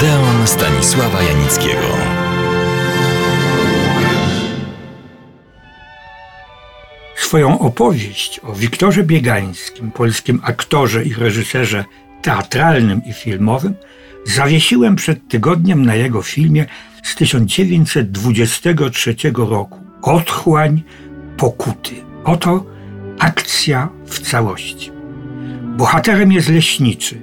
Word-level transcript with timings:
Odeon 0.00 0.46
Stanisława 0.46 1.22
Janickiego. 1.22 1.86
Swoją 7.16 7.58
opowieść 7.58 8.40
o 8.42 8.52
Wiktorze 8.52 9.04
Biegańskim, 9.04 9.90
polskim 9.90 10.40
aktorze 10.42 11.04
i 11.04 11.14
reżyserze 11.14 11.84
teatralnym 12.22 13.04
i 13.04 13.12
filmowym, 13.12 13.74
zawiesiłem 14.24 14.96
przed 14.96 15.28
tygodniem 15.28 15.86
na 15.86 15.94
jego 15.94 16.22
filmie 16.22 16.66
z 17.02 17.14
1923 17.14 19.14
roku 19.34 19.78
Otchłań 20.02 20.82
Pokuty. 21.36 21.94
Oto 22.24 22.64
akcja 23.18 23.88
w 24.06 24.18
całości. 24.18 24.90
Bohaterem 25.76 26.32
jest 26.32 26.48
leśniczy, 26.48 27.20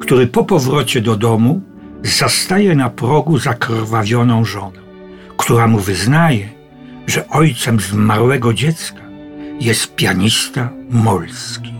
który 0.00 0.26
po 0.26 0.44
powrocie 0.44 1.00
do 1.00 1.16
domu 1.16 1.69
zastaje 2.02 2.74
na 2.74 2.90
progu 2.90 3.38
zakrwawioną 3.38 4.44
żonę, 4.44 4.80
która 5.36 5.66
mu 5.66 5.78
wyznaje, 5.78 6.48
że 7.06 7.28
ojcem 7.28 7.80
zmarłego 7.80 8.54
dziecka 8.54 9.00
jest 9.60 9.94
pianista 9.94 10.70
Molski. 10.90 11.74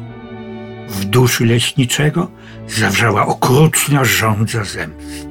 W 0.89 1.05
duszy 1.05 1.47
leśniczego 1.47 2.31
zawrzała 2.69 3.27
okrutna 3.27 4.05
żądza 4.05 4.65
zemsty. 4.65 5.29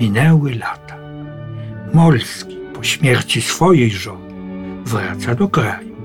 Minęły 0.00 0.54
lata. 0.54 0.96
Molski 1.94 2.56
po 2.74 2.82
śmierci 2.82 3.42
swojej 3.42 3.90
żony 3.90 4.30
wraca 4.84 5.34
do 5.34 5.48
kraju. 5.48 5.96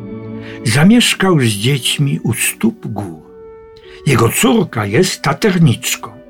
Zamieszkał 0.63 1.39
z 1.39 1.45
dziećmi 1.45 2.19
u 2.23 2.33
stóp 2.33 2.87
gór. 2.87 3.21
Jego 4.05 4.29
córka 4.29 4.85
jest 4.85 5.21
taterniczką. 5.21 6.24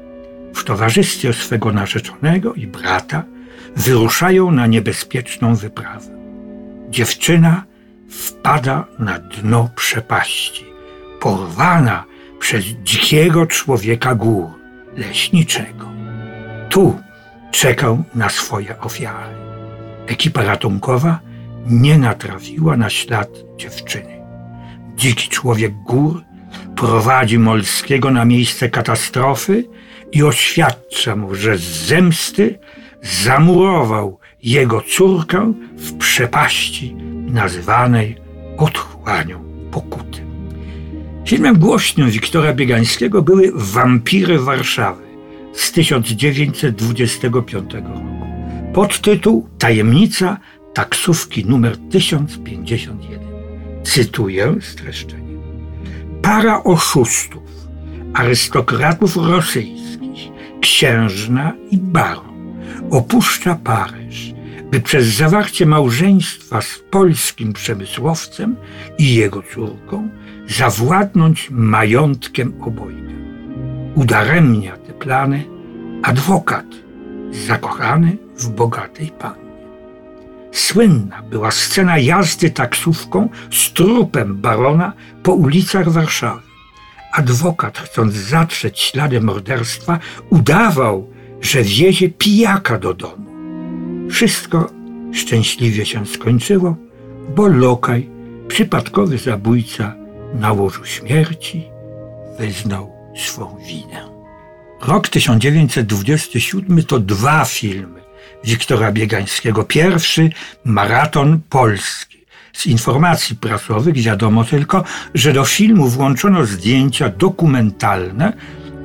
W 0.66 0.68
towarzystwie 0.68 1.34
swego 1.34 1.72
narzeczonego 1.72 2.54
i 2.54 2.68
brata 2.68 3.24
wyruszają 3.76 4.52
na 4.52 4.68
niebezpieczną 4.68 5.56
wyprawę. 5.56 6.08
Dziewczyna 6.90 7.64
wpada 8.10 8.86
na 9.00 9.20
dno 9.20 9.70
przepaści, 9.76 10.66
porwana 11.20 12.04
przez 12.40 12.66
dzikiego 12.66 13.46
człowieka 13.46 14.16
gór, 14.16 14.50
leśniczego. 14.98 15.90
Tu 16.70 17.00
czekał 17.52 18.04
na 18.16 18.30
swoje 18.30 18.80
ofiary. 18.80 19.36
Ekipa 20.08 20.44
ratunkowa 20.44 21.20
nie 21.68 21.98
natrafiła 21.98 22.78
na 22.78 22.90
ślad 22.90 23.30
dziewczyny. 23.58 24.22
Dziki 24.96 25.30
człowiek 25.30 25.74
gór 25.74 26.24
prowadzi 26.76 27.40
Molskiego 27.40 28.12
na 28.12 28.26
miejsce 28.26 28.70
katastrofy 28.70 29.64
i 30.12 30.24
oświadcza 30.24 31.16
mu, 31.16 31.36
że 31.36 31.58
z 31.58 31.62
zemsty 31.62 32.60
zamurował 33.02 34.20
jego 34.44 34.82
córkę 34.82 35.54
w 35.78 35.98
przepaści 35.98 36.96
nazywanej 37.28 38.18
otchłanią 38.58 39.44
pokuty. 39.72 40.26
Filmem 41.26 41.60
głośnym 41.60 42.10
Wiktora 42.10 42.54
Biegańskiego 42.54 43.22
były 43.22 43.52
Wampiry 43.56 44.40
Warszawy 44.40 45.04
z 45.54 45.72
1925 45.72 47.74
roku. 47.74 48.16
Podtytuł 48.74 49.50
Tajemnica 49.58 50.38
taksówki 50.74 51.46
numer 51.46 51.78
1051. 51.92 53.20
Cytuję 53.84 54.56
streszczenie. 54.62 55.25
Para 56.26 56.64
oszustów, 56.64 57.44
arystokratów 58.14 59.18
rosyjskich, 59.18 60.32
księżna 60.62 61.54
i 61.72 61.78
baron 61.78 62.56
opuszcza 62.92 63.56
Paryż, 63.64 64.34
by 64.72 64.82
przez 64.82 65.08
zawarcie 65.08 65.66
małżeństwa 65.66 66.62
z 66.62 66.80
polskim 66.92 67.54
przemysłowcem 67.54 68.56
i 68.98 69.16
jego 69.16 69.44
córką 69.54 70.10
zawładnąć 70.48 71.50
majątkiem 71.52 72.54
obojga. 72.62 73.14
Udaremnia 73.96 74.78
te 74.78 74.94
plany 74.94 75.46
adwokat 76.04 76.66
zakochany 77.32 78.18
w 78.38 78.50
bogatej 78.50 79.12
pannie. 79.20 79.45
Słynna 80.56 81.22
była 81.22 81.52
scena 81.52 81.98
jazdy 81.98 82.50
taksówką 82.50 83.30
z 83.52 83.74
trupem 83.74 84.36
barona 84.36 84.94
po 85.24 85.34
ulicach 85.34 85.90
Warszawy. 85.90 86.42
Adwokat, 87.14 87.78
chcąc 87.78 88.14
zatrzeć 88.14 88.80
ślady 88.80 89.22
morderstwa, 89.22 90.00
udawał, 90.30 91.10
że 91.42 91.64
wiezie 91.64 92.10
pijaka 92.10 92.80
do 92.80 92.94
domu. 92.94 93.26
Wszystko 94.10 94.70
szczęśliwie 95.14 95.86
się 95.86 96.06
skończyło, 96.06 96.76
bo 97.36 97.48
lokaj, 97.48 98.10
przypadkowy 98.48 99.18
zabójca 99.18 99.96
na 100.34 100.54
łożu 100.54 100.86
śmierci, 100.86 101.64
wyznał 102.40 102.92
swą 103.18 103.58
winę. 103.68 104.10
Rok 104.82 105.08
1927 105.08 106.84
to 106.84 107.00
dwa 107.00 107.46
filmy 107.46 108.05
Wiktora 108.44 108.92
Biegańskiego. 108.92 109.64
Pierwszy 109.64 110.30
Maraton 110.66 111.40
Polski. 111.50 112.26
Z 112.54 112.66
informacji 112.68 113.36
prasowych 113.36 113.96
wiadomo 113.96 114.44
tylko, 114.44 114.84
że 115.14 115.34
do 115.34 115.46
filmu 115.46 115.88
włączono 115.88 116.46
zdjęcia 116.46 117.10
dokumentalne 117.10 118.34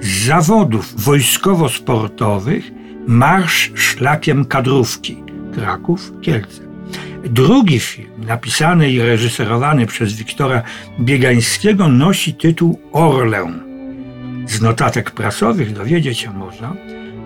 z 0.01 0.25
zawodów 0.27 0.95
wojskowo-sportowych 0.97 2.63
Marsz 3.07 3.73
szlakiem 3.75 4.45
kadrówki 4.45 5.23
Kraków-Kielce. 5.55 6.61
Drugi 7.25 7.81
film, 7.81 8.11
napisany 8.19 8.91
i 8.91 9.01
reżyserowany 9.01 9.87
przez 9.87 10.13
Wiktora 10.15 10.63
Biegańskiego, 11.01 11.89
nosi 11.89 12.35
tytuł 12.35 12.81
Orlę. 12.93 13.53
Z 14.47 14.61
notatek 14.61 15.11
prasowych 15.11 15.73
dowiedzieć 15.73 16.19
się 16.19 16.31
można, 16.31 16.75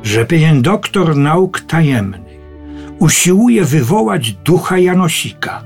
że 0.04 0.24
pewien 0.24 0.62
doktor 0.62 1.16
nauk 1.16 1.60
tajemnych 1.60 2.38
usiłuje 2.98 3.64
wywołać 3.64 4.32
ducha 4.32 4.78
Janosika, 4.78 5.64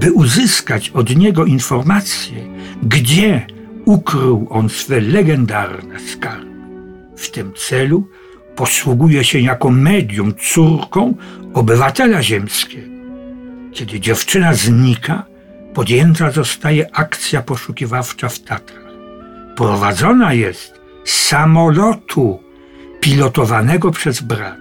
by 0.00 0.12
uzyskać 0.12 0.90
od 0.90 1.16
niego 1.16 1.44
informacje, 1.44 2.36
gdzie 2.82 3.46
ukrył 3.84 4.46
on 4.50 4.68
swe 4.68 5.00
legendarne 5.00 6.00
skarby. 6.00 6.50
W 7.16 7.30
tym 7.30 7.52
celu 7.54 8.08
posługuje 8.56 9.24
się 9.24 9.38
jako 9.38 9.70
medium 9.70 10.34
córką 10.34 11.14
obywatela 11.54 12.22
ziemskiego. 12.22 12.90
Kiedy 13.72 14.00
dziewczyna 14.00 14.54
znika, 14.54 15.26
podjęta 15.74 16.30
zostaje 16.30 16.96
akcja 16.96 17.42
poszukiwawcza 17.42 18.28
w 18.28 18.38
Tatrach. 18.38 18.94
Prowadzona 19.56 20.32
jest 20.32 20.80
samolotu 21.04 22.49
pilotowanego 23.00 23.90
przez 23.90 24.20
brata. 24.20 24.60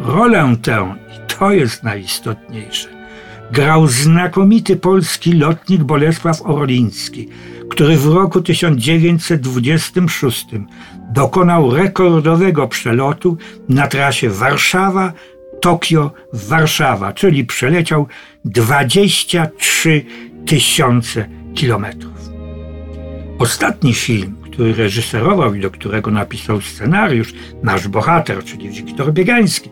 Rolę 0.00 0.56
tę, 0.62 0.94
i 1.08 1.12
to 1.38 1.52
jest 1.52 1.82
najistotniejsze, 1.82 2.88
grał 3.52 3.86
znakomity 3.86 4.76
polski 4.76 5.32
lotnik 5.32 5.82
Bolesław 5.82 6.42
Orliński, 6.42 7.28
który 7.70 7.96
w 7.96 8.06
roku 8.06 8.40
1926 8.40 10.46
dokonał 11.12 11.74
rekordowego 11.74 12.68
przelotu 12.68 13.36
na 13.68 13.88
trasie 13.88 14.30
Warszawa, 14.30 15.12
Tokio, 15.60 16.10
Warszawa, 16.32 17.12
czyli 17.12 17.44
przeleciał 17.44 18.06
23 18.44 20.04
tysiące 20.46 21.28
kilometrów. 21.54 22.30
Ostatni 23.38 23.94
film, 23.94 24.36
który 24.56 24.74
reżyserował 24.74 25.54
i 25.54 25.60
do 25.60 25.70
którego 25.70 26.10
napisał 26.10 26.60
scenariusz 26.60 27.34
nasz 27.62 27.88
bohater, 27.88 28.44
czyli 28.44 28.70
Wiktor 28.70 29.12
Biegański, 29.12 29.70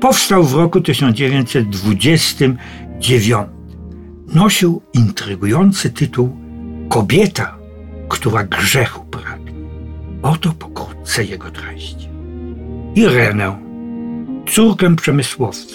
powstał 0.00 0.44
w 0.44 0.54
roku 0.54 0.80
1929. 0.80 3.46
Nosił 4.34 4.82
intrygujący 4.94 5.90
tytuł 5.90 6.36
Kobieta, 6.88 7.58
która 8.08 8.44
grzechu 8.44 9.04
pragnie. 9.04 9.52
Oto 10.22 10.52
pokrótce 10.52 11.24
jego 11.24 11.50
treść. 11.50 12.08
Irenę, 12.94 13.58
córkę 14.48 14.96
przemysłowca, 14.96 15.74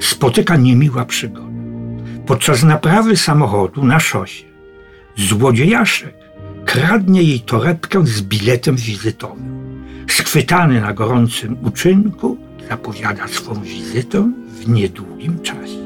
spotyka 0.00 0.56
niemiła 0.56 1.04
przygoda. 1.04 1.52
Podczas 2.26 2.62
naprawy 2.62 3.16
samochodu 3.16 3.84
na 3.84 4.00
szosie 4.00 4.44
złodziejaszek 5.16 6.21
kradnie 6.72 7.22
jej 7.22 7.40
torebkę 7.40 8.06
z 8.06 8.22
biletem 8.22 8.76
wizytowym. 8.76 9.84
Schwytany 10.08 10.80
na 10.80 10.92
gorącym 10.92 11.56
uczynku, 11.62 12.36
zapowiada 12.68 13.28
swą 13.28 13.62
wizytę 13.62 14.32
w 14.48 14.68
niedługim 14.68 15.40
czasie. 15.40 15.82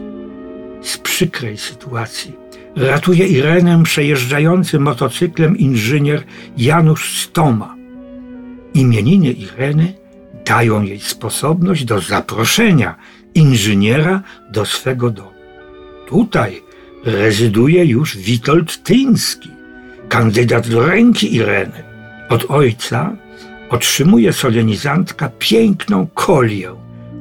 Z 0.82 0.98
przykrej 0.98 1.58
sytuacji 1.58 2.32
ratuje 2.76 3.26
Irenę 3.26 3.82
przejeżdżający 3.82 4.78
motocyklem 4.78 5.58
inżynier 5.58 6.22
Janusz 6.56 7.22
Stoma. 7.22 7.76
Imieniny 8.74 9.32
Ireny 9.32 9.94
dają 10.44 10.82
jej 10.82 11.00
sposobność 11.00 11.84
do 11.84 12.00
zaproszenia 12.00 12.96
inżyniera 13.34 14.22
do 14.50 14.64
swego 14.66 15.10
domu. 15.10 15.30
Tutaj 16.08 16.62
rezyduje 17.04 17.84
już 17.84 18.16
Witold 18.16 18.82
Tyński, 18.82 19.55
kandydat 20.16 20.68
do 20.68 20.86
ręki 20.86 21.34
Ireny. 21.34 21.82
Od 22.28 22.50
ojca 22.50 23.16
otrzymuje 23.70 24.32
solenizantka 24.32 25.30
piękną 25.38 26.06
kolię, 26.14 26.70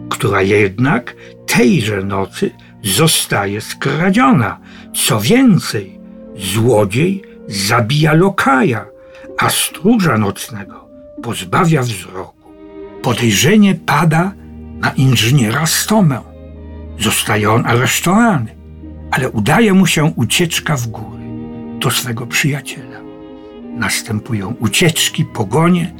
która 0.09 0.42
jednak 0.42 1.15
tejże 1.45 2.03
nocy 2.03 2.51
zostaje 2.83 3.62
skradziona. 3.62 4.59
Co 4.94 5.21
więcej, 5.21 6.00
złodziej 6.38 7.24
zabija 7.47 8.13
lokaja, 8.13 8.86
a 9.39 9.50
stróża 9.50 10.18
nocnego 10.18 10.88
pozbawia 11.24 11.81
wzroku. 11.81 12.50
Podejrzenie 13.01 13.75
pada 13.75 14.31
na 14.80 14.89
inżyniera 14.92 15.65
Stomę. 15.65 16.21
Zostaje 17.00 17.51
on 17.51 17.65
aresztowany, 17.65 18.56
ale 19.12 19.30
udaje 19.30 19.74
mu 19.74 19.88
się 19.88 20.13
ucieczka 20.15 20.77
w 20.77 20.88
góry 20.88 21.25
do 21.85 21.91
swego 21.91 22.27
przyjaciela. 22.27 22.99
Następują 23.77 24.55
ucieczki, 24.59 25.25
pogonie, 25.25 25.93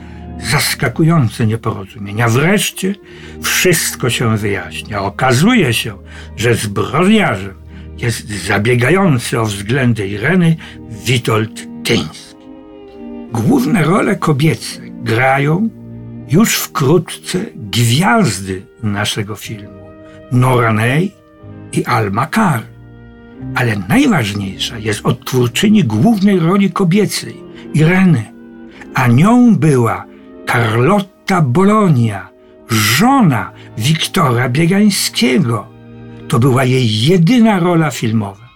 zaskakujące 0.51 1.47
nieporozumienia. 1.47 2.29
Wreszcie 2.29 2.95
wszystko 3.41 4.09
się 4.09 4.37
wyjaśnia. 4.37 5.01
Okazuje 5.01 5.73
się, 5.73 5.97
że 6.37 6.55
zbrodniarzem 6.55 7.53
jest 7.97 8.27
zabiegający 8.47 9.39
o 9.39 9.45
względy 9.45 10.07
Ireny 10.07 10.55
Witold 11.05 11.67
Tyński. 11.83 12.35
Główne 13.31 13.83
role 13.83 14.15
kobiece 14.15 14.79
grają 14.81 15.69
już 16.29 16.55
wkrótce 16.55 17.45
gwiazdy 17.55 18.65
naszego 18.83 19.35
filmu 19.35 19.79
Nora 20.31 20.73
Ney 20.73 21.11
i 21.71 21.85
Alma 21.85 22.27
Carr. 22.27 22.75
Ale 23.55 23.75
najważniejsza 23.89 24.77
jest 24.77 25.05
odtwórczyni 25.05 25.83
głównej 25.83 26.39
roli 26.39 26.71
kobiecej, 26.71 27.43
Ireny, 27.73 28.23
a 28.93 29.07
nią 29.07 29.55
była 29.55 30.05
Carlotta 30.47 31.41
Bologna, 31.41 32.29
żona 32.69 33.51
Wiktora 33.77 34.49
Biegańskiego. 34.49 35.67
To 36.27 36.39
była 36.39 36.63
jej 36.63 37.01
jedyna 37.01 37.59
rola 37.59 37.91
filmowa. 37.91 38.49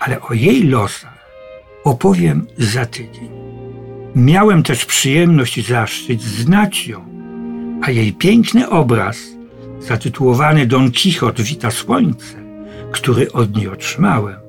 Ale 0.00 0.20
o 0.20 0.34
jej 0.34 0.62
losach 0.62 1.24
opowiem 1.84 2.46
za 2.58 2.86
tydzień. 2.86 3.28
Miałem 4.16 4.62
też 4.62 4.84
przyjemność 4.84 5.58
i 5.58 5.62
zaszczyt 5.62 6.22
znać 6.22 6.86
ją, 6.86 7.04
a 7.82 7.90
jej 7.90 8.12
piękny 8.12 8.68
obraz, 8.68 9.18
zatytułowany 9.80 10.66
Don 10.66 10.92
Quixote 10.92 11.42
Wita 11.42 11.70
Słońce, 11.70 12.43
który 12.94 13.32
od 13.32 13.56
niej 13.56 13.68
otrzymałem, 13.68 14.40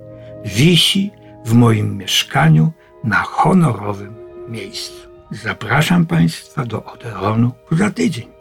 wisi 0.45 1.11
w 1.45 1.53
moim 1.53 1.97
mieszkaniu 1.97 2.71
na 3.03 3.15
honorowym 3.15 4.15
miejscu. 4.47 5.09
Zapraszam 5.31 6.05
Państwa 6.05 6.65
do 6.65 6.83
Oderonu 6.83 7.51
za 7.71 7.89
tydzień. 7.89 8.34